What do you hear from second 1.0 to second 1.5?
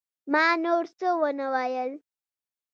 ونه